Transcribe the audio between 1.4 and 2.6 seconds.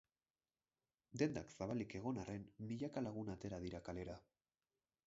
zabalik egon arren,